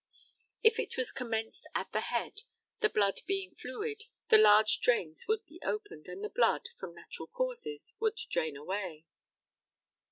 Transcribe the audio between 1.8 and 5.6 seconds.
the head, the blood being fluid, the large drains would